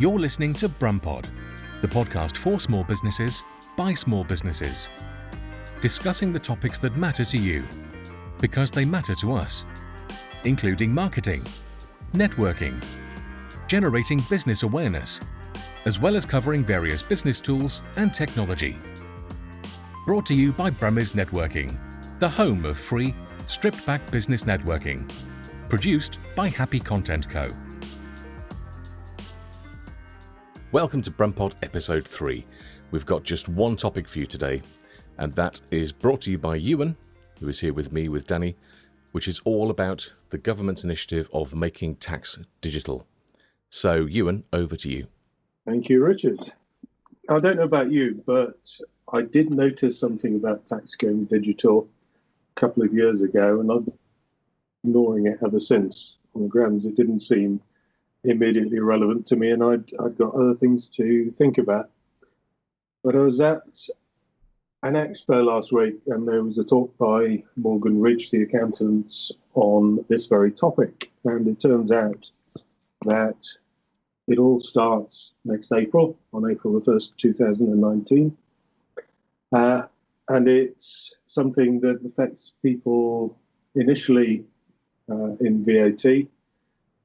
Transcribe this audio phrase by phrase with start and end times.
[0.00, 1.24] You're listening to Brumpod,
[1.82, 3.42] the podcast for small businesses
[3.76, 4.88] by small businesses,
[5.80, 7.64] discussing the topics that matter to you
[8.40, 9.64] because they matter to us,
[10.44, 11.44] including marketing,
[12.12, 12.80] networking,
[13.66, 15.20] generating business awareness,
[15.84, 18.78] as well as covering various business tools and technology.
[20.06, 21.76] Brought to you by Brummies Networking,
[22.20, 23.16] the home of free,
[23.48, 25.10] stripped back business networking.
[25.68, 27.48] Produced by Happy Content Co.
[30.70, 32.44] Welcome to Brumpod Episode 3.
[32.90, 34.60] We've got just one topic for you today,
[35.16, 36.94] and that is brought to you by Ewan,
[37.40, 38.54] who is here with me with Danny,
[39.12, 43.06] which is all about the government's initiative of making tax digital.
[43.70, 45.06] So, Ewan, over to you.
[45.64, 46.52] Thank you, Richard.
[47.30, 48.78] I don't know about you, but
[49.10, 51.88] I did notice something about tax going digital
[52.54, 53.98] a couple of years ago, and I've been
[54.84, 57.58] ignoring it ever since on the grounds it didn't seem
[58.28, 61.90] immediately relevant to me, and I'd, I'd got other things to think about.
[63.02, 63.62] But I was at
[64.82, 69.12] an expo last week, and there was a talk by Morgan Ridge, the accountant,
[69.54, 71.10] on this very topic.
[71.24, 72.30] And it turns out
[73.02, 73.44] that
[74.28, 78.36] it all starts next April, on April the 1st, 2019.
[79.52, 79.82] Uh,
[80.28, 83.36] and it's something that affects people
[83.74, 84.44] initially
[85.10, 86.26] uh, in VAT,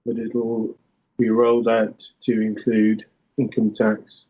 [0.05, 0.77] but it'll
[1.17, 3.05] be rolled out to include
[3.37, 4.27] income tax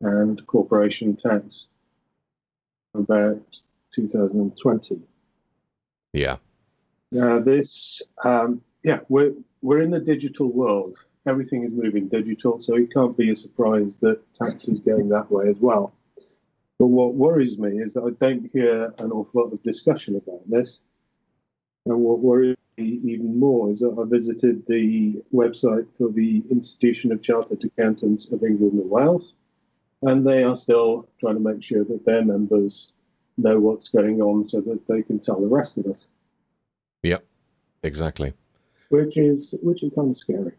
[0.00, 1.68] and corporation tax
[2.94, 3.60] about
[3.94, 5.00] 2020.
[6.12, 6.36] Yeah.
[7.12, 11.04] Now this, um, yeah, we're we're in the digital world.
[11.26, 15.30] Everything is moving digital, so it can't be a surprise that tax is going that
[15.30, 15.92] way as well.
[16.78, 20.40] But what worries me is that I don't hear an awful lot of discussion about
[20.46, 20.80] this.
[21.86, 27.12] And what worries me even more is that I visited the website for the Institution
[27.12, 29.34] of Chartered Accountants of England and Wales,
[30.02, 32.92] and they are still trying to make sure that their members
[33.36, 36.06] know what's going on so that they can tell the rest of us.
[37.02, 37.24] Yep,
[37.82, 38.32] exactly.
[38.88, 40.52] Which is which is kind of scary.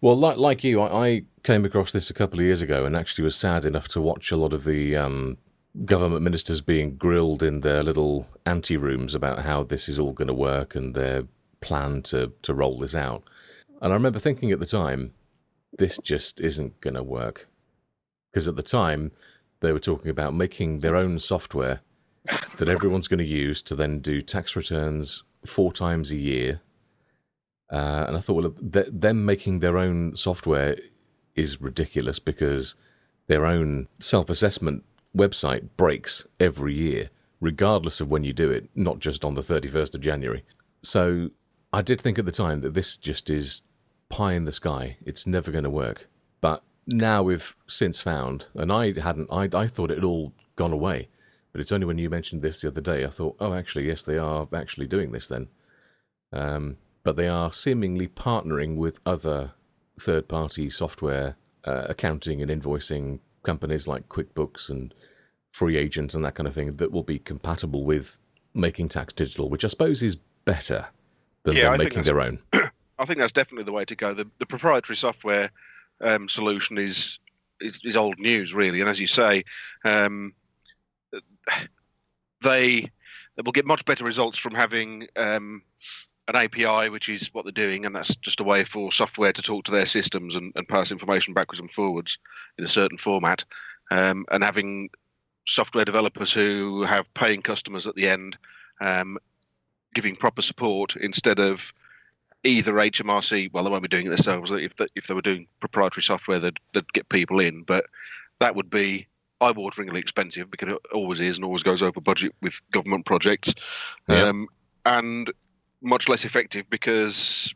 [0.00, 2.96] Well, like like you, I, I came across this a couple of years ago and
[2.96, 5.38] actually was sad enough to watch a lot of the um,
[5.84, 10.28] government ministers being grilled in their little ante rooms about how this is all going
[10.28, 11.24] to work and their
[11.60, 13.22] plan to, to roll this out.
[13.80, 15.14] And I remember thinking at the time,
[15.78, 17.48] this just isn't going to work.
[18.30, 19.12] Because at the time,
[19.60, 21.80] they were talking about making their own software
[22.58, 26.60] that everyone's going to use to then do tax returns four times a year.
[27.70, 30.76] Uh, and I thought, well, th- them making their own software
[31.34, 32.74] is ridiculous because
[33.26, 34.84] their own self assessment
[35.16, 39.94] website breaks every year, regardless of when you do it, not just on the 31st
[39.94, 40.44] of January.
[40.82, 41.30] So
[41.72, 43.62] I did think at the time that this just is
[44.08, 44.96] pie in the sky.
[45.04, 46.08] It's never going to work.
[46.40, 50.72] But now we've since found, and I hadn't, I, I thought it had all gone
[50.72, 51.08] away.
[51.52, 54.02] But it's only when you mentioned this the other day, I thought, oh, actually, yes,
[54.02, 55.48] they are actually doing this then.
[56.32, 59.52] Um, but they are seemingly partnering with other
[60.00, 64.94] third party software uh, accounting and invoicing companies like QuickBooks and
[65.54, 68.18] FreeAgent and that kind of thing that will be compatible with
[68.54, 70.86] making tax digital, which I suppose is better
[71.44, 72.38] than yeah, making their own.
[72.52, 74.14] I think that's definitely the way to go.
[74.14, 75.50] The, the proprietary software
[76.00, 77.18] um, solution is,
[77.60, 79.44] is, is old news, really, and as you say,
[79.84, 80.34] um,
[82.42, 82.90] they
[83.36, 85.62] they will get much better results from having um,
[86.28, 89.42] an API, which is what they're doing, and that's just a way for software to
[89.42, 92.18] talk to their systems and, and pass information backwards and forwards
[92.58, 93.44] in a certain format,
[93.90, 94.88] um, and having
[95.46, 98.36] software developers who have paying customers at the end,
[98.80, 99.18] um,
[99.94, 101.72] giving proper support instead of
[102.44, 103.52] either HMRC.
[103.52, 104.52] Well, they won't be doing it themselves.
[104.52, 107.86] If they, if they were doing proprietary software, they'd, they'd get people in, but
[108.38, 109.06] that would be
[109.40, 113.52] eye-wateringly expensive because it always is and always goes over budget with government projects,
[114.08, 114.28] yeah.
[114.28, 114.46] um,
[114.86, 115.32] and
[115.82, 117.54] much less effective because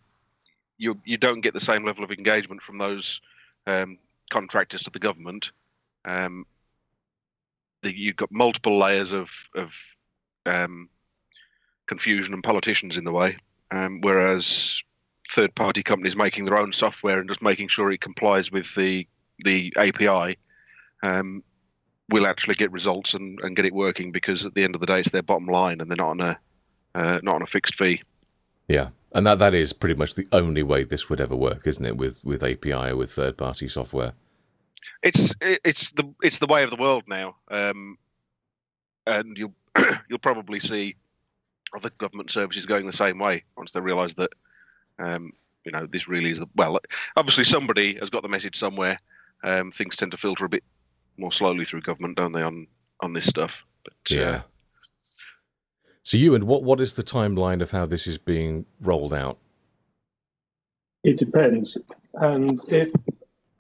[0.78, 3.20] you you don't get the same level of engagement from those
[3.66, 3.98] um,
[4.30, 5.52] contractors to the government.
[6.04, 6.46] Um,
[7.82, 9.74] the, you've got multiple layers of of
[10.44, 10.88] um,
[11.86, 13.38] confusion and politicians in the way,
[13.70, 14.82] um, whereas
[15.30, 19.06] third party companies making their own software and just making sure it complies with the
[19.44, 20.38] the API
[21.02, 21.42] um,
[22.08, 24.86] will actually get results and, and get it working because at the end of the
[24.86, 26.38] day it's their bottom line and they're not on a
[26.94, 28.00] uh, not on a fixed fee.
[28.68, 31.84] Yeah, and that that is pretty much the only way this would ever work, isn't
[31.84, 31.96] it?
[31.96, 34.12] With with API with third party software.
[35.02, 37.98] It's it's the it's the way of the world now, um,
[39.06, 39.54] and you'll
[40.08, 40.96] you'll probably see
[41.74, 44.30] other government services going the same way once they realise that
[44.98, 45.32] um,
[45.64, 46.78] you know, this really is the well.
[47.16, 49.00] Obviously, somebody has got the message somewhere.
[49.44, 50.64] Um, things tend to filter a bit
[51.18, 52.66] more slowly through government, don't they, on
[53.00, 53.64] on this stuff?
[53.84, 54.30] But Yeah.
[54.30, 54.42] uh,
[56.06, 59.38] So, Ewan what what is the timeline of how this is being rolled out?
[61.02, 61.76] It depends.
[62.14, 62.92] And if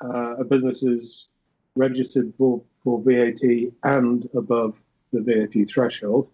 [0.00, 1.26] uh, a business is
[1.74, 3.42] registered for, for VAT
[3.82, 4.76] and above
[5.12, 6.28] the VAT threshold,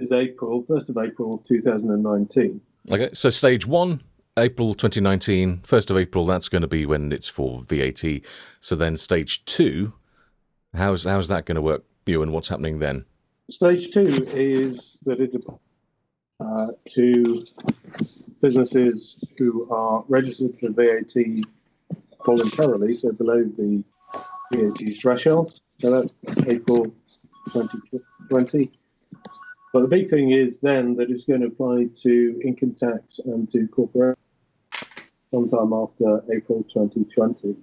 [0.00, 2.62] is April, 1st of April 2019.
[2.90, 4.00] Okay, so stage one,
[4.38, 8.22] April 2019, 1st of April, that's going to be when it's for VAT.
[8.60, 9.92] So then stage two,
[10.72, 13.04] how's how's that going to work, Ewan what's happening then?
[13.50, 15.34] Stage two is that it
[16.38, 17.46] uh, to
[18.42, 21.14] businesses who are registered for VAT
[22.26, 23.82] voluntarily, so below the
[24.52, 25.60] VAT threshold.
[25.80, 26.14] So that's
[26.46, 26.94] April
[27.52, 28.70] 2020.
[29.72, 33.50] But the big thing is then that it's going to apply to income tax and
[33.50, 34.18] to corporate
[35.30, 37.56] sometime after April 2020.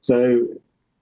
[0.00, 0.46] So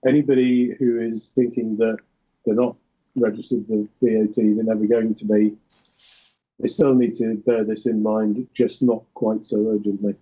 [0.05, 1.99] anybody who is thinking that
[2.45, 2.75] they're not
[3.15, 5.55] registered with VAT, they're never going to be.
[6.59, 10.15] They still need to bear this in mind, just not quite so urgently.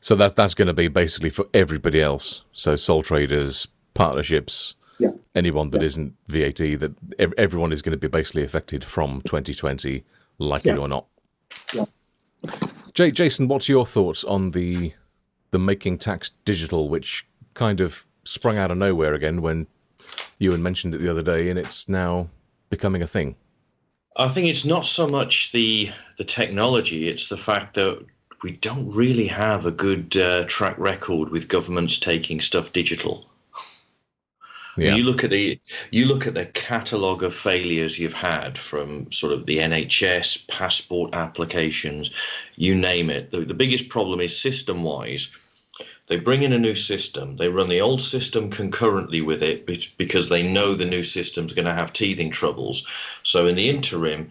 [0.00, 2.44] So that that's going to be basically for everybody else.
[2.52, 5.10] So sole traders, partnerships, Yeah.
[5.34, 5.86] anyone that Yeah.
[5.86, 6.92] not VAT, that
[7.38, 10.04] everyone is going to be basically affected from 2020,
[10.38, 11.06] like it or not.
[11.74, 11.86] Yeah.
[12.92, 14.92] J- Jason, what's your thoughts on the
[15.52, 19.66] the making tax digital, which kind of sprung out of nowhere again when
[20.38, 22.28] Ewan mentioned it the other day, and it's now
[22.70, 23.36] becoming a thing.
[24.16, 28.04] I think it's not so much the the technology; it's the fact that
[28.42, 33.28] we don't really have a good uh, track record with governments taking stuff digital.
[34.76, 34.94] Yeah.
[34.94, 35.58] You look at the
[35.90, 41.14] you look at the catalogue of failures you've had from sort of the NHS passport
[41.14, 42.14] applications,
[42.56, 43.30] you name it.
[43.30, 45.34] The, the biggest problem is system wise.
[46.06, 47.36] They bring in a new system.
[47.36, 51.66] They run the old system concurrently with it because they know the new system's going
[51.66, 52.86] to have teething troubles.
[53.22, 54.30] So in the interim,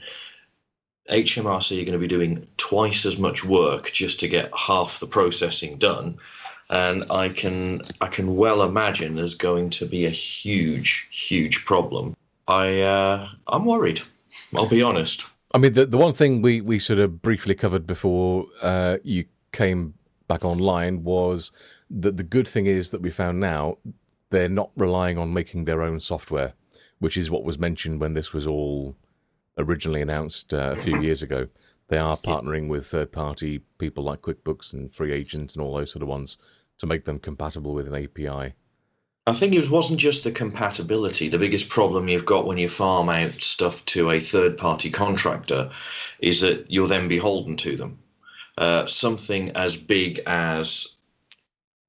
[1.10, 5.08] HMRC are going to be doing twice as much work just to get half the
[5.08, 6.18] processing done
[6.70, 12.16] and I can I can well imagine there's going to be a huge huge problem.
[12.48, 14.02] I uh, I'm worried.
[14.56, 15.26] I'll be honest.
[15.54, 19.26] I mean, the the one thing we, we sort of briefly covered before uh, you
[19.52, 19.94] came
[20.28, 21.52] back online was
[21.90, 23.78] that the good thing is that we found now
[24.30, 26.54] they're not relying on making their own software,
[27.00, 28.96] which is what was mentioned when this was all
[29.58, 31.48] originally announced uh, a few years ago.
[31.88, 36.02] They are partnering with third party people like QuickBooks and FreeAgent and all those sort
[36.02, 36.38] of ones
[36.80, 38.54] to make them compatible with an API.
[39.28, 41.30] I think it wasn't just the compatibility.
[41.30, 45.72] The biggest problem you've got when you farm out stuff to a third party contractor
[46.20, 48.00] is that you're then beholden to them.
[48.58, 50.96] Uh, something as big as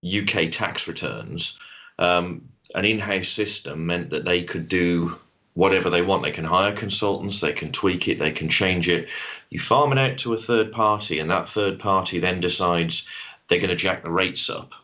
[0.05, 1.61] UK tax returns,
[1.99, 5.13] um, an in house system meant that they could do
[5.55, 6.23] whatever they want.
[6.23, 9.11] They can hire consultants, they can tweak it, they can change it.
[9.51, 13.09] You farm it out to a third party, and that third party then decides
[13.49, 14.75] they're going to jack the rates up.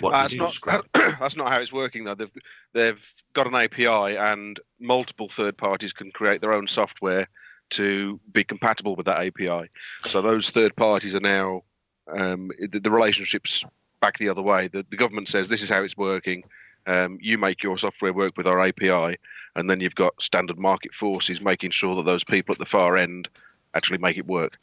[0.00, 0.48] What do you do?
[0.66, 0.86] not
[1.20, 2.14] that's not how it's working though.
[2.14, 2.30] They've
[2.72, 7.28] they've got an API and multiple third parties can create their own software
[7.72, 9.70] to be compatible with that API.
[10.00, 11.62] So those third parties are now
[12.08, 13.64] um, the, the relationships
[14.00, 14.68] back the other way.
[14.68, 16.44] The, the government says this is how it's working.
[16.86, 19.18] Um, you make your software work with our API,
[19.54, 22.96] and then you've got standard market forces making sure that those people at the far
[22.96, 23.28] end
[23.74, 24.58] actually make it work.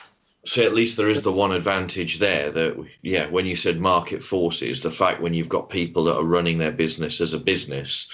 [0.45, 4.21] So at least there is the one advantage there that yeah, when you said market
[4.21, 8.11] forces, the fact when you've got people that are running their business as a business,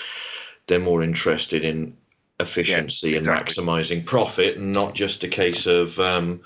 [0.67, 1.97] they're more interested in
[2.39, 6.41] efficiency Yeah, and maximizing profit, and not just a case of um,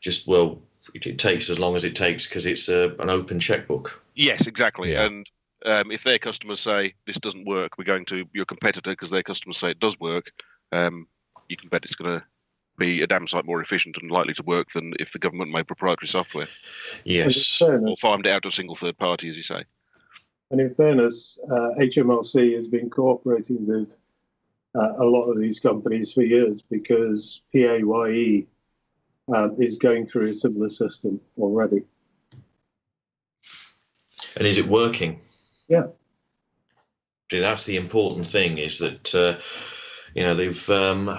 [0.00, 0.60] just well,
[0.94, 4.02] it, it takes as long as it takes because it's a, an open checkbook.
[4.14, 4.92] Yes, exactly.
[4.92, 5.06] Yeah.
[5.06, 5.30] And
[5.64, 9.22] um, if their customers say this doesn't work, we're going to your competitor because their
[9.22, 10.32] customers say it does work.
[10.72, 11.06] Um,
[11.48, 12.24] you can bet it's going to
[12.78, 15.66] be a damn sight more efficient and likely to work than if the government made
[15.66, 16.46] proprietary software
[17.04, 17.60] Yes.
[17.60, 19.64] Or farmed it out to a single third party, as you say.
[20.50, 23.98] and in fairness uh, HMRC has been cooperating with
[24.74, 28.46] uh, a lot of these companies for years because PAYE
[29.34, 31.82] um, is going through a similar system already.
[34.36, 35.20] And is it working?
[35.68, 35.88] Yeah.
[37.30, 39.38] See, that's the important thing is that, uh,
[40.14, 41.18] you know, they've um,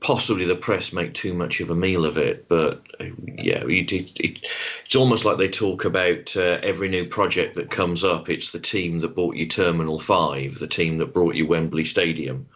[0.00, 3.92] possibly the press make too much of a meal of it, but uh, yeah, it,
[3.92, 4.38] it, it,
[4.84, 8.28] it's almost like they talk about uh, every new project that comes up.
[8.28, 12.48] It's the team that bought you Terminal 5, the team that brought you Wembley Stadium.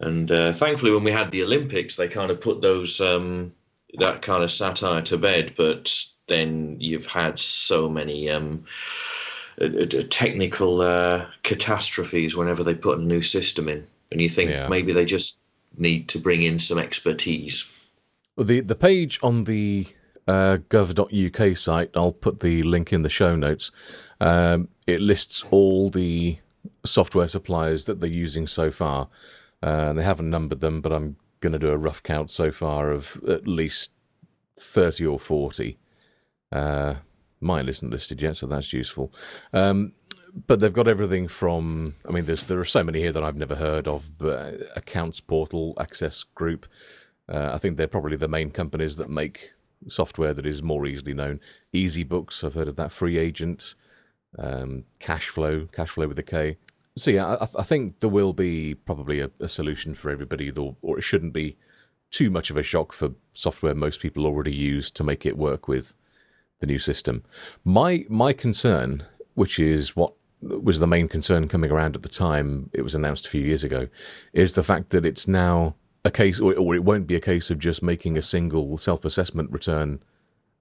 [0.00, 3.54] And uh, thankfully, when we had the Olympics, they kind of put those um,
[3.94, 5.52] that kind of satire to bed.
[5.56, 5.94] But
[6.26, 8.64] then you've had so many um,
[9.60, 14.50] uh, uh, technical uh, catastrophes whenever they put a new system in, and you think
[14.50, 14.68] Yeah.
[14.68, 15.38] maybe they just
[15.76, 17.70] need to bring in some expertise.
[18.36, 19.86] Well, the the page on the
[20.28, 23.70] uh, gov.uk site, I'll put the link in the show notes.
[24.20, 26.38] Um, it lists all the
[26.84, 29.08] software suppliers that they're using so far.
[29.62, 32.50] Uh, and they haven't numbered them, but I'm going to do a rough count so
[32.52, 33.90] far of at least
[34.60, 35.76] 30 or 40.
[36.50, 36.94] Uh,
[37.40, 39.12] mine isn't listed yet, so that's useful.
[39.52, 39.92] Um,
[40.46, 43.36] but they've got everything from, I mean, there's there are so many here that I've
[43.36, 46.66] never heard of, but Accounts Portal, Access Group,
[47.28, 49.52] uh, I think they're probably the main companies that make
[49.88, 51.40] software that is more easily known.
[51.72, 52.90] Easy Books, I've heard of that.
[52.90, 53.74] FreeAgent,
[54.38, 56.56] um, KashFlow, KashFlow with a K.
[56.96, 60.76] So yeah, I, I think there will be probably a, a solution for everybody, though,
[60.82, 61.56] or it shouldn't be
[62.10, 65.66] too much of a shock for software most people already use to make it work
[65.68, 65.94] with
[66.60, 67.22] the new system.
[67.64, 70.12] My my concern, which is what
[70.42, 73.64] was the main concern coming around at the time it was announced a few years
[73.64, 73.88] ago,
[74.32, 77.58] is the fact that it's now a case, or, it won't be a case of
[77.58, 80.02] just making a single self-assessment return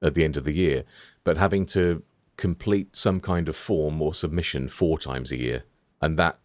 [0.03, 0.83] at the end of the year,
[1.23, 2.03] but having to
[2.37, 5.63] complete some kind of form or submission four times a year,
[6.01, 6.37] and that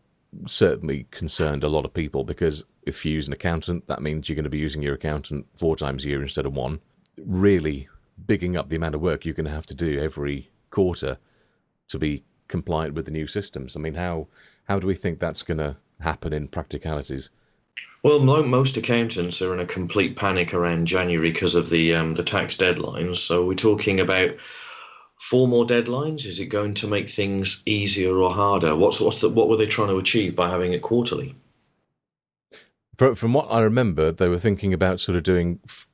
[0.47, 4.37] certainly concerned a lot of people because if you use an accountant, that means you're
[4.37, 6.81] going to be using your accountant four times a year instead of one.
[7.19, 7.88] Really
[8.26, 11.19] bigging up the amount of work you're going to have to do every quarter
[11.88, 13.76] to be compliant with the new systems.
[13.76, 14.29] I mean, how
[14.65, 17.31] how do we think that's going to happen in practicalities?
[18.03, 22.15] Well, mo- most accountants are in a complete panic around January because of the um,
[22.15, 23.17] the tax deadlines.
[23.17, 24.38] So we're talking about
[25.19, 26.26] four more deadlines.
[26.26, 28.76] Is it going to make things easier or harder?
[28.76, 31.35] What's what's the, what were they trying to achieve by having it quarterly?
[32.97, 35.88] From, from what I remember, they were thinking about sort of doing f-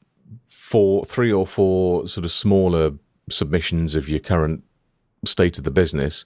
[0.48, 2.92] four, three or four sort of smaller
[3.28, 4.62] submissions of your current
[5.24, 6.24] state of the business,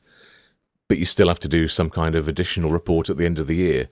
[0.88, 3.46] but you still have to do some kind of additional report at the end of
[3.46, 3.88] the year.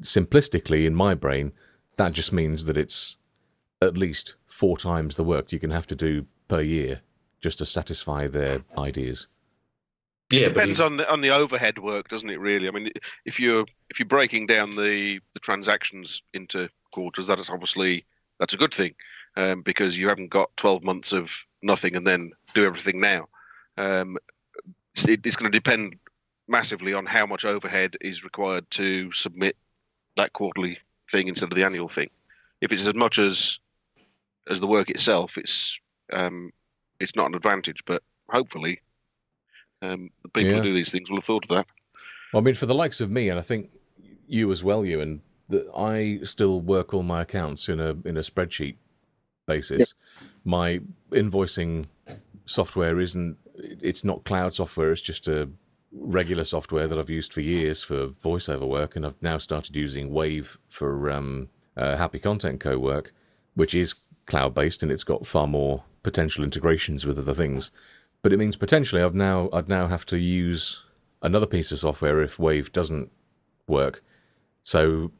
[0.00, 1.52] Simplistically, in my brain,
[1.96, 3.16] that just means that it's
[3.82, 7.00] at least four times the work you're going to have to do per year
[7.40, 9.26] just to satisfy their ideas.
[10.30, 12.38] Yeah, but Depends if- on the on the overhead work, doesn't it?
[12.38, 12.90] Really, I mean,
[13.24, 18.04] if you're if you're breaking down the the transactions into quarters, that is obviously
[18.38, 18.94] that's a good thing
[19.36, 21.32] um, because you haven't got 12 months of
[21.62, 23.28] nothing and then do everything now.
[23.80, 24.18] Um,
[25.08, 25.96] it, it's going to depend
[26.48, 29.56] massively on how much overhead is required to submit
[30.16, 30.78] that quarterly
[31.10, 32.10] thing instead of the annual thing.
[32.60, 33.58] If it's as much as
[34.48, 35.78] as the work itself, it's
[36.12, 36.50] um,
[36.98, 38.80] it's not an advantage, but hopefully
[39.80, 40.56] um, the people Yeah.
[40.58, 41.66] who do these things will have thought of that.
[42.32, 43.70] Well, I mean, for the likes of me, and I think
[44.26, 48.20] you as well, Ewan that I still work all my accounts in a in a
[48.20, 48.76] spreadsheet
[49.46, 49.94] basis.
[50.44, 51.86] My invoicing
[52.44, 54.92] software isn't it's not cloud software.
[54.92, 55.48] It's just a
[55.92, 60.12] regular software that I've used for years for voiceover work, and I've now started using
[60.12, 63.12] Wave for um, uh, Happy Content Co work,
[63.54, 67.70] which is cloud based and it's got far more potential integrations with other things.
[68.22, 70.82] But it means potentially I've now I'd now have to use
[71.22, 73.10] another piece of software if Wave doesn't
[73.66, 74.02] work.
[74.62, 75.10] So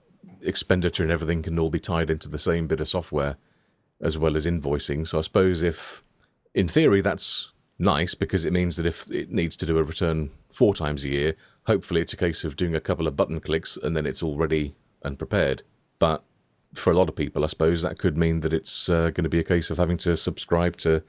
[0.43, 3.37] expenditure and everything can all be tied into the same bit of software
[4.01, 5.07] as well as invoicing.
[5.07, 6.03] So I suppose if
[6.55, 10.31] in theory that's nice because it means that if it needs to do a return
[10.53, 13.77] four times a year, hopefully it's a case of doing a couple of button clicks
[13.77, 15.63] and then it's all ready and prepared.
[15.99, 16.23] But
[16.75, 19.29] for a lot of people, I suppose that could mean that it's uh, going to
[19.29, 21.03] be a case of having to subscribe to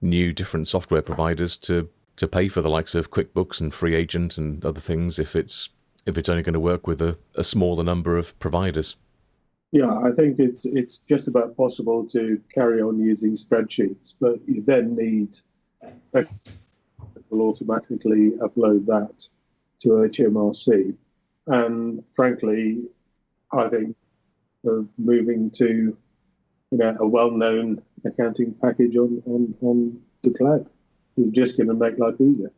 [0.00, 4.64] new different software providers to to pay for the likes of QuickBooks and FreeAgent and
[4.64, 5.68] other things if it's
[6.06, 8.96] if it's only going to work with a, a smaller number of providers.
[9.72, 14.62] Yeah, I think it's it's just about possible to carry on using spreadsheets, but you
[14.62, 15.36] then need
[17.30, 19.28] will automatically upload that
[19.80, 20.94] to HMRC.
[21.46, 22.82] And frankly,
[23.52, 23.96] I think
[24.64, 25.96] of moving to
[26.70, 30.68] you know a well-known accounting package on on, on the cloud
[31.16, 32.50] is just going to make life easier.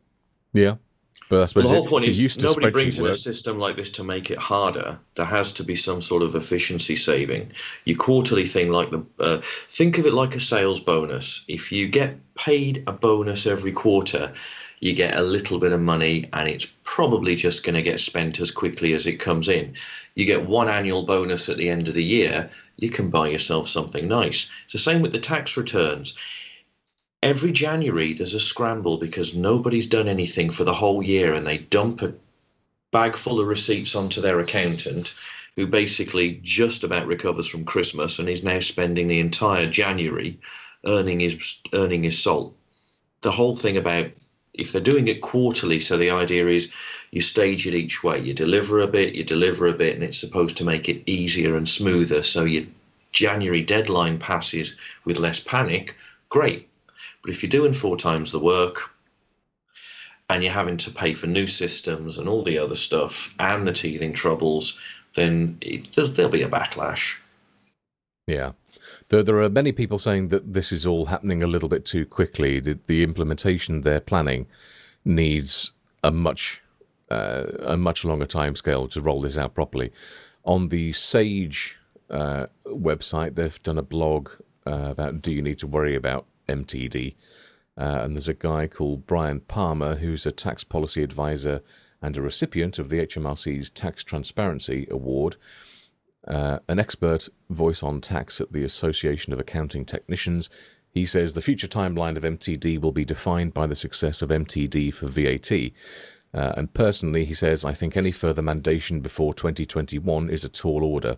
[0.53, 0.75] Yeah,
[1.29, 3.59] but I suppose Well, the whole if point is nobody brings in work, a system
[3.59, 4.99] like this to make it harder.
[5.13, 7.51] There has to be some sort of efficiency saving.
[7.85, 11.45] Your quarterly thing, like the uh, think of it like a sales bonus.
[11.47, 14.33] If you get paid a bonus every quarter,
[14.79, 18.39] you get a little bit of money, and it's probably just going to get spent
[18.39, 19.75] as quickly as it comes in.
[20.15, 23.67] You get one annual bonus at the end of the year, you can buy yourself
[23.67, 24.51] something nice.
[24.63, 26.17] It's the same with the tax returns
[27.21, 31.57] every January there's a scramble because nobody's done anything for the whole year and they
[31.57, 32.13] dump a
[32.91, 35.15] bag full of receipts onto their accountant
[35.55, 40.39] who basically just about recovers from Christmas and is now spending the entire January
[40.85, 42.55] earning his earning his salt.
[43.21, 44.11] the whole thing about
[44.53, 46.73] if they're doing it quarterly, so the idea is
[47.11, 48.19] you stage it each way.
[48.19, 51.55] You deliver a bit, you deliver a bit, and it's supposed to make it easier
[51.55, 52.23] and smoother.
[52.23, 52.65] So your
[53.11, 55.95] January deadline passes with less panic.
[56.29, 56.68] Great.
[57.21, 58.77] But if you're doing four times the work
[60.29, 63.73] and you're having to pay for new systems and all the other stuff and the
[63.73, 64.79] teething troubles,
[65.15, 67.19] then it, there'll be a backlash.
[68.27, 68.51] Yeah.
[69.09, 72.05] There, there are many people saying that this is all happening a little bit too
[72.05, 72.59] quickly.
[72.59, 74.45] The, the implementation they're planning
[75.03, 75.71] needs
[76.03, 76.61] a much
[77.09, 79.91] uh, a much longer time scale to roll this out properly.
[80.43, 81.75] On the Sage
[82.11, 84.29] uh, website, they've done a blog
[84.67, 87.15] uh, about do you need to worry about MTD?
[87.77, 91.61] Uh, and there's a guy called Brian Palmer who's a tax policy advisor
[92.01, 95.37] and a recipient of the HMRC's Tax Transparency Award
[96.27, 100.49] uh, an expert voice on tax at the Association of Accounting Technicians.
[100.91, 104.93] He says the future timeline of MTD will be defined by the success of MTD
[104.93, 105.51] for VAT.
[106.31, 110.83] Uh, and personally, he says, I think any further mandation before 2021 is a tall
[110.83, 111.17] order.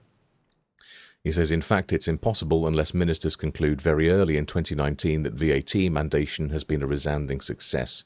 [1.23, 5.73] He says, in fact, it's impossible unless ministers conclude very early in 2019 that VAT
[5.91, 8.03] mandation has been a resounding success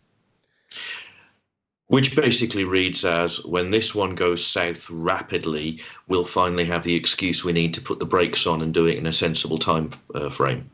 [1.87, 7.43] which basically reads as when this one goes south rapidly, we'll finally have the excuse
[7.43, 10.29] we need to put the brakes on and do it in a sensible time uh,
[10.29, 10.65] frame.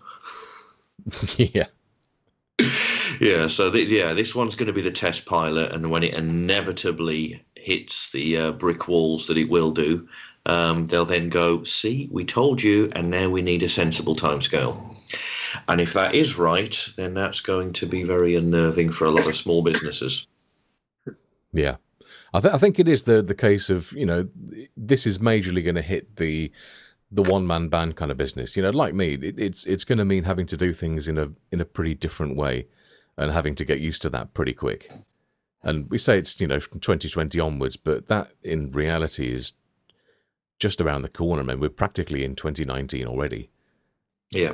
[1.38, 1.65] yeah.
[3.19, 6.13] Yeah, so the, yeah, this one's going to be the test pilot, and when it
[6.13, 10.07] inevitably hits the uh, brick walls that it will do,
[10.45, 14.98] um, they'll then go, "See, we told you, and now we need a sensible timescale."
[15.67, 19.27] And if that is right, then that's going to be very unnerving for a lot
[19.27, 20.27] of small businesses.
[21.51, 21.75] Yeah.
[22.33, 24.27] I, th- I think it is the the case of you know
[24.77, 26.51] this is majorly going to hit the
[27.12, 28.55] the one man band kind of business.
[28.55, 31.18] You know, like me, it, it's it's going to mean having to do things in
[31.18, 32.68] a in a pretty different way,
[33.18, 34.89] and having to get used to that pretty quick.
[35.61, 39.53] And we say it's you know from 2020 onwards, but that in reality is
[40.61, 41.41] just around the corner.
[41.41, 43.50] I mean, we're practically in 2019 already.
[44.29, 44.53] Yeah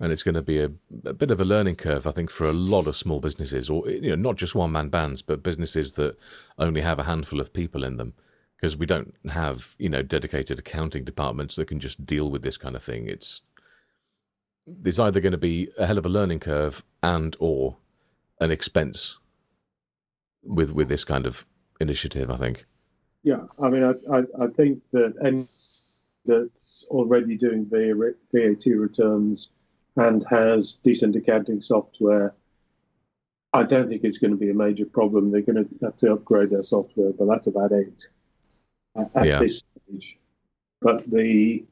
[0.00, 0.70] and it's going to be a,
[1.04, 3.86] a, bit of a learning curve, I think, for a lot of small businesses, or
[3.88, 6.16] you know, not just one man bands, but businesses that
[6.58, 8.14] only have a handful of people in them,
[8.56, 12.56] because we don't have you know dedicated accounting departments that can just deal with this
[12.56, 13.08] kind of thing.
[13.08, 13.42] It's
[14.66, 17.76] there's either going to be a hell of a learning curve and or
[18.40, 19.18] an expense
[20.42, 21.44] with with this kind of
[21.78, 22.30] initiative.
[22.30, 22.64] I think.
[23.22, 25.46] Yeah, I mean, I I, I think that any
[26.24, 29.50] that's already doing VAT returns
[29.96, 32.34] and has decent accounting software,
[33.52, 35.30] I don't think it's going to be a major problem.
[35.30, 38.08] They're going to have to upgrade their software, but that's about it
[39.14, 39.38] at yeah.
[39.40, 40.18] this stage.
[40.80, 41.64] But the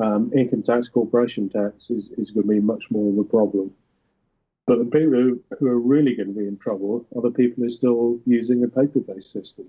[0.00, 3.72] um, income tax, corporation tax is, is going to be much more of a problem.
[4.66, 7.62] But the people who, who are really going to be in trouble are the people
[7.62, 9.66] who are still using a paper based system.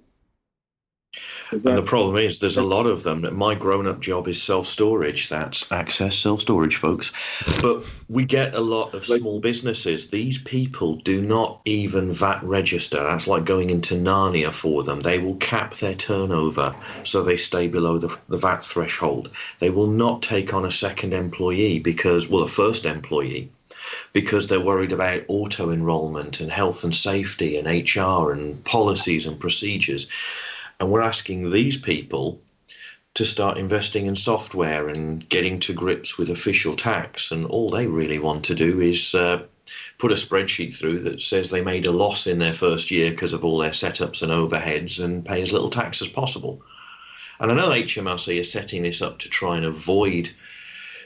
[1.56, 3.28] And the problem is, there's a lot of them.
[3.36, 5.30] My grown up job is self storage.
[5.30, 7.14] That's access self storage, folks.
[7.62, 10.10] But we get a lot of small businesses.
[10.10, 13.02] These people do not even VAT register.
[13.04, 15.02] That's like going into Narnia for them.
[15.02, 19.30] They will cap their turnover so they stay below the, the VAT threshold.
[19.60, 23.50] They will not take on a second employee because, well, a first employee
[24.14, 29.40] because they're worried about auto enrollment and health and safety and HR and policies and
[29.40, 30.10] procedures.
[30.80, 32.42] And we're asking these people
[33.16, 37.32] to start investing in software and getting to grips with official tax.
[37.32, 39.44] And all they really want to do is uh,
[39.98, 43.32] put a spreadsheet through that says they made a loss in their first year because
[43.32, 46.62] of all their setups and overheads and pay as little tax as possible.
[47.40, 50.30] And I know HMRC is setting this up to try and avoid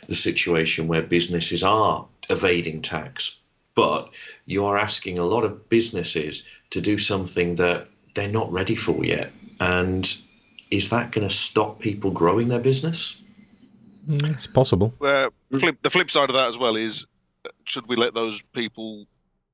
[0.07, 3.39] the situation where businesses are evading tax.
[3.75, 4.09] But
[4.45, 9.03] you are asking a lot of businesses to do something that they're not ready for
[9.03, 9.31] yet.
[9.59, 10.05] And
[10.71, 13.21] is that going to stop people growing their business?
[14.07, 14.93] Mm, it's possible.
[15.01, 17.05] Uh, flip, the flip side of that as well is
[17.65, 19.05] should we let those people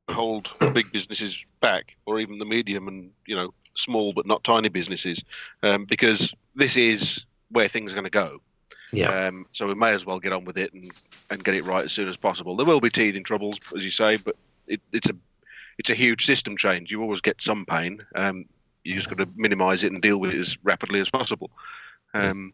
[0.10, 4.70] hold big businesses back or even the medium and you know small but not tiny
[4.70, 5.24] businesses
[5.64, 8.40] um, because this is where things are going to go
[8.92, 9.28] yeah.
[9.28, 10.90] Um, so we may as well get on with it and,
[11.30, 12.56] and get it right as soon as possible.
[12.56, 14.36] There will be teething troubles, as you say, but
[14.68, 15.16] it, it's a
[15.78, 16.92] it's a huge system change.
[16.92, 18.04] You always get some pain.
[18.16, 18.46] Um,
[18.84, 21.50] you just got to minimise it and deal with it as rapidly as possible.
[22.14, 22.54] Um,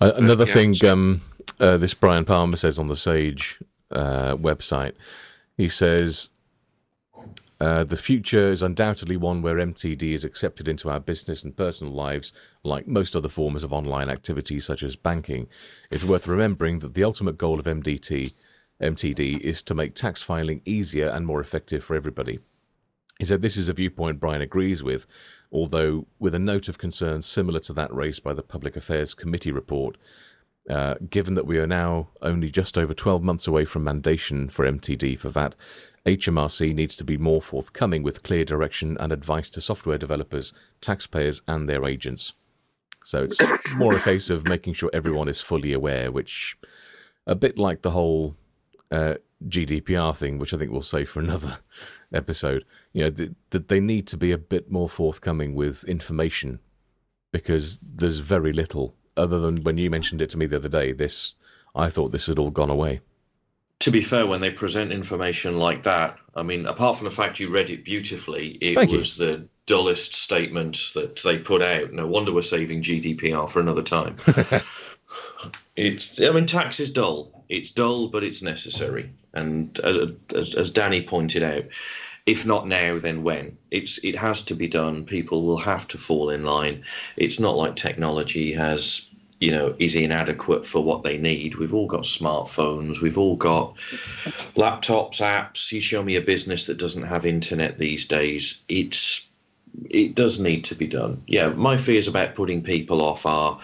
[0.00, 0.92] uh, Another yeah, thing, so.
[0.92, 1.20] um,
[1.58, 4.94] uh, this Brian Palmer says on the Sage uh, website,
[5.56, 6.32] he says
[7.60, 11.92] uh, the future is undoubtedly one where MTD is accepted into our business and personal
[11.92, 12.32] lives,
[12.64, 15.46] like most other forms of online activity, such as banking.
[15.90, 18.34] It's worth remembering that the ultimate goal of MDT
[18.80, 22.38] MTD is to make tax filing easier and more effective for everybody.
[23.20, 25.06] He said this is a viewpoint Brian agrees with,
[25.52, 29.52] although with a note of concern similar to that raised by the Public Affairs Committee
[29.52, 29.98] report.
[30.68, 34.64] Uh, given that we are now only just over 12 months away from mandation for
[34.64, 35.54] MTD for VAT,
[36.06, 41.42] HMRC needs to be more forthcoming with clear direction and advice to software developers, taxpayers,
[41.46, 42.32] and their agents.
[43.04, 43.38] So it's
[43.74, 46.56] more a case of making sure everyone is fully aware, which
[47.26, 48.36] a bit like the whole
[48.90, 51.58] uh, GDPR thing, which I think we'll say for another
[52.12, 52.64] episode.
[52.92, 56.60] You know, that th- they need to be a bit more forthcoming with information
[57.32, 60.92] because there's very little other than when you mentioned it to me the other day.
[60.92, 61.34] This,
[61.74, 63.00] I thought this had all gone away.
[63.80, 67.40] To be fair, when they present information like that, I mean, apart from the fact
[67.40, 69.26] you read it beautifully, it Thank was you.
[69.26, 71.92] the dullest statement that they put out.
[71.92, 74.16] No wonder we're saving GDPR for another time.
[75.76, 77.44] it's, I mean, tax is dull.
[77.48, 79.12] It's dull, but it's necessary.
[79.32, 81.64] And as, as, Danny pointed out,
[82.26, 83.56] if not now, then when?
[83.70, 85.04] It's it has to be done.
[85.04, 86.84] People will have to fall in line.
[87.16, 89.08] It's not like technology has
[89.40, 91.56] you know is inadequate for what they need.
[91.56, 93.00] We've all got smartphones.
[93.00, 93.76] We've all got
[94.56, 95.72] laptops, apps.
[95.72, 98.62] You show me a business that doesn't have internet these days.
[98.68, 99.28] It's
[99.88, 101.22] it does need to be done.
[101.26, 103.60] Yeah, my fears about putting people off are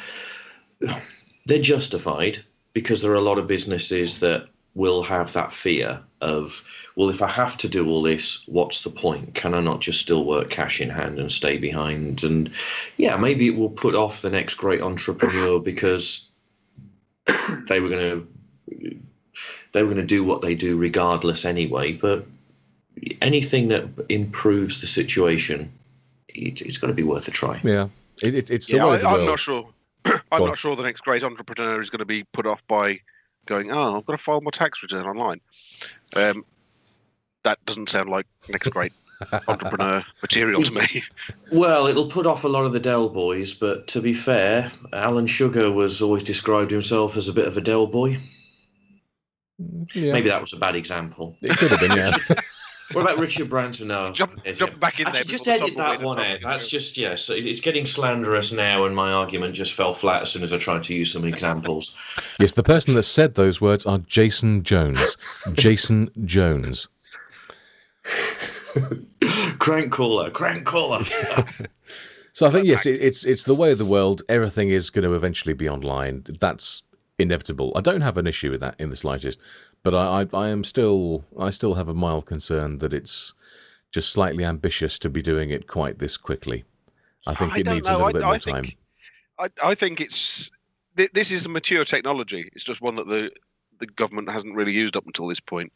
[1.46, 2.38] they're justified
[2.72, 7.22] because there are a lot of businesses that will have that fear of well if
[7.22, 9.34] i have to do all this what's the point?
[9.34, 12.22] Can i not just still work cash in hand and stay behind?
[12.22, 12.50] And
[12.96, 16.30] yeah maybe it will put off the next great entrepreneur because
[17.26, 18.28] they were going to
[19.72, 21.92] they were going to do what they do regardless anyway.
[21.92, 22.26] But
[23.20, 25.72] anything that improves the situation
[26.28, 27.60] it, it's got to be worth a try.
[27.62, 27.88] Yeah,
[28.22, 29.28] it, it, it's the Yeah, way of the I, I'm world.
[29.28, 29.68] not sure.
[30.32, 33.00] I'm not sure the next great entrepreneur is going to be put off by
[33.46, 35.40] going, "Oh, I've got to file my tax return online."
[36.14, 36.44] Um,
[37.44, 38.92] that doesn't sound like next great
[39.48, 41.02] entrepreneur material to me.
[41.52, 45.26] Well, it'll put off a lot of the Del boys, but to be fair, Alan
[45.26, 48.18] Sugar was always described himself as a bit of a Del boy.
[49.94, 51.36] Yeah, Maybe that was a bad example.
[51.40, 51.92] it could have been.
[51.96, 52.10] Yeah,
[52.92, 53.88] What about Richard Branson?
[53.88, 54.12] now?
[54.12, 55.30] Jump, jump back in Actually, there.
[55.30, 56.38] just edit that one stuff out.
[56.42, 57.30] That's just yes.
[57.30, 60.84] it's getting slanderous now, and my argument just fell flat as soon as I tried
[60.84, 61.96] to use some examples.
[62.40, 62.52] yes.
[62.52, 65.44] The person that said those words are Jason Jones.
[65.54, 66.88] Jason Jones.
[69.58, 71.02] crank caller, crank caller.
[72.32, 74.20] So I think yes, it, it's it's the way of the world.
[74.28, 76.22] Everything is going to eventually be online.
[76.38, 76.82] That's
[77.18, 77.72] inevitable.
[77.74, 79.40] I don't have an issue with that in the slightest,
[79.82, 83.34] but I, I, I am still I still have a mild concern that it's
[83.92, 86.64] just slightly ambitious to be doing it quite this quickly.
[87.26, 87.96] I think I it needs know.
[87.96, 88.72] a little bit more think- time.
[89.38, 90.50] I, I think it's
[90.96, 92.48] thi- this is a mature technology.
[92.54, 93.30] It's just one that the
[93.78, 95.70] the government hasn't really used up until this point,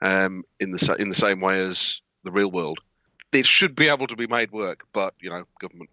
[0.00, 2.78] um, in the in the same way as the real world.
[3.32, 5.90] It should be able to be made work, but you know, government.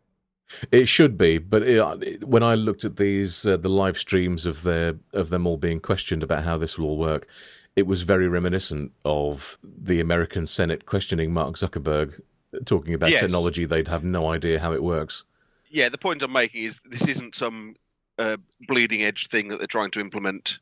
[0.71, 4.45] It should be, but it, it- when I looked at these uh, the live streams
[4.45, 7.27] of their of them all being questioned about how this will all work,
[7.75, 12.19] it was very reminiscent of the American Senate questioning Mark Zuckerberg,
[12.65, 13.21] talking about Yes.
[13.21, 15.23] technology they'd have no idea how it works.
[15.69, 17.75] Yeah, the point I'm making is this isn't some
[18.17, 20.57] uh, bleeding edge thing that they're trying to implement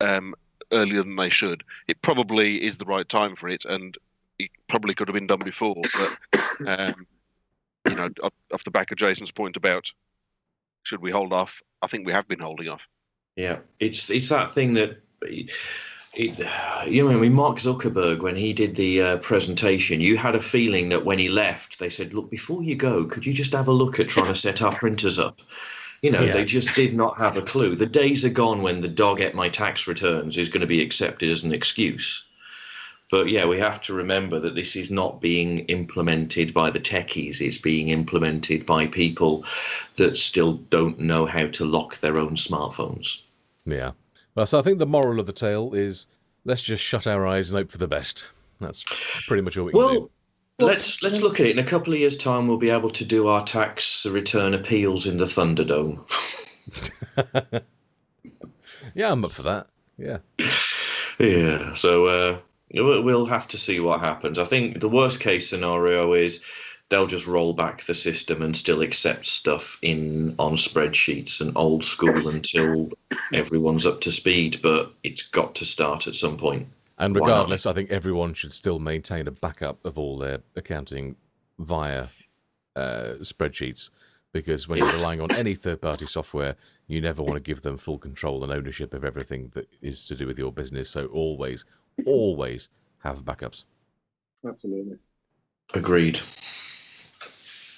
[0.00, 0.34] um,
[0.70, 1.64] earlier than they should.
[1.88, 3.98] It probably is the right time for it, and
[4.38, 5.74] it probably could have been done before.
[6.32, 7.06] But um,
[7.88, 9.92] you know, off, off the back of Jason's point about
[10.82, 12.82] should we hold off, I think we have been holding off.
[13.36, 15.50] Yeah, it's it's that thing that it,
[16.86, 20.40] you know, I mean, Mark Zuckerberg when he did the uh, presentation, you had a
[20.40, 23.68] feeling that when he left, they said, "Look, before you go, could you just have
[23.68, 25.40] a look at trying to set our printers up?"
[26.02, 26.32] You know, Yeah.
[26.32, 27.74] they just did not have a clue.
[27.74, 30.82] The days are gone when the dog ate my tax returns is going to be
[30.82, 32.24] accepted as an excuse.
[33.10, 37.40] But yeah, we have to remember that this is not being implemented by the techies.
[37.40, 39.44] It's being implemented by people
[39.96, 43.22] that still don't know how to lock their own smartphones.
[43.66, 43.92] Yeah.
[44.34, 46.06] Well, so I think the moral of the tale is
[46.44, 48.26] let's just shut our eyes and hope for the best.
[48.58, 48.84] That's
[49.26, 50.10] pretty much all we can Well,
[50.58, 50.66] do.
[50.66, 51.58] let's let's look at it.
[51.58, 55.06] In a couple of years' time, we'll be able to do our tax return appeals
[55.06, 56.00] in the Thunderdome.
[58.94, 59.66] Yeah, I'm up for that.
[59.98, 60.18] Yeah.
[61.18, 61.74] yeah.
[61.74, 62.38] So uh,
[62.74, 64.38] we'll we'll have to see what happens.
[64.38, 66.44] I think the worst case scenario is
[66.88, 71.84] they'll just roll back the system and still accept stuff in on spreadsheets and old
[71.84, 72.90] school until
[73.32, 74.58] everyone's up to speed.
[74.62, 76.68] But it's got to start at some point.
[76.98, 81.16] And regardless, I think everyone should still maintain a backup of all their accounting
[81.58, 82.08] via
[82.76, 83.90] uh, spreadsheets
[84.32, 86.56] because when you're relying on any third party software,
[86.86, 90.14] You never want to give them full control and ownership of everything that is to
[90.14, 90.90] do with your business.
[90.90, 91.64] So always,
[92.06, 93.64] always have backups.
[94.46, 94.96] Absolutely.
[95.74, 96.20] Agreed.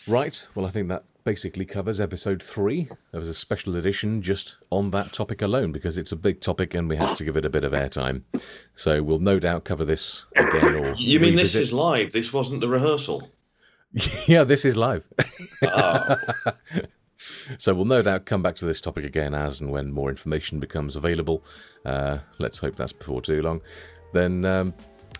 [0.09, 0.47] Right.
[0.55, 2.89] Well, I think that basically covers episode three.
[3.11, 6.75] There was a special edition just on that topic alone because it's a big topic
[6.75, 8.23] and we had to give it a bit of airtime.
[8.75, 10.77] So we'll no doubt cover this again.
[10.77, 12.13] Or You mean this is live?
[12.13, 13.29] This wasn't the rehearsal?
[14.29, 15.09] yeah, this is live.
[15.63, 16.17] Oh,
[17.59, 20.61] So we'll no doubt come back to this topic again as and when more information
[20.61, 21.45] becomes available.
[21.85, 23.63] Uh, let's hope that's before too long.
[24.13, 24.75] Then, um,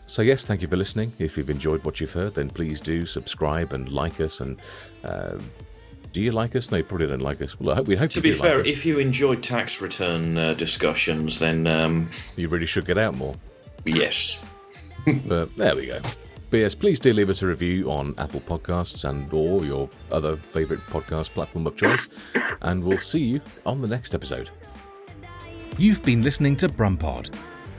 [0.07, 1.13] so yes, thank you for listening.
[1.19, 4.41] If you've enjoyed what you've heard, then please do subscribe and like us.
[4.41, 4.61] And
[5.05, 5.39] uh,
[6.13, 6.71] do you like us?
[6.71, 7.59] No, you probably don't like us.
[7.61, 10.37] Well, I hope, we hope to you be fair, like if you enjoyed tax return
[10.37, 13.35] uh, discussions, then um, you really should get out more.
[13.85, 14.45] yes.
[15.27, 16.01] But there we go.
[16.51, 20.37] But yes, please do leave us a review on Apple Podcasts and or your other
[20.37, 22.09] favourite podcast platform of choice.
[22.63, 24.51] And we'll see you on the next episode.
[25.79, 27.33] You've been listening to Brumpod,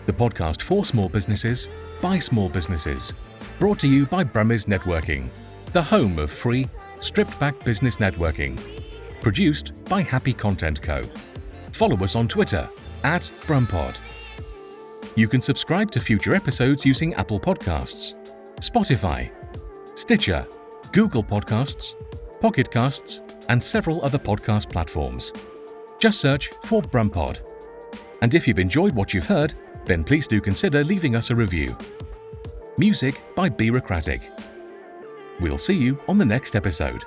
[0.08, 1.70] the podcast for small businesses
[2.02, 3.14] by small businesses.
[3.60, 5.30] Brought to you by Brummies Networking,
[5.74, 6.66] the home of free,
[7.02, 8.60] stripped back business networking.
[9.22, 11.04] Produced by Happy Content Co.
[11.72, 12.68] Follow us on Twitter
[13.04, 14.00] at Brumpod.
[15.16, 18.16] You can subscribe to future episodes using Apple Podcasts,
[18.62, 19.32] Spotify,
[19.96, 20.48] Stitcher,
[20.94, 21.96] Google Podcasts,
[22.40, 25.34] Pocket Casts, and several other podcast platforms.
[26.00, 27.40] Just search for Brumpod.
[28.22, 29.54] And if you've enjoyed what you've heard,
[29.88, 31.76] then please do consider leaving us a review.
[32.78, 34.22] Music by Bureaucratic.
[35.40, 37.04] We'll see you on the next episode.